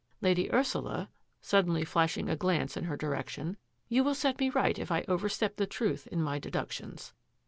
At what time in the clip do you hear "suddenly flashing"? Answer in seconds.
1.41-2.27